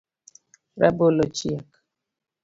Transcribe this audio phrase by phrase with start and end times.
[0.81, 1.69] Rabolo ochiek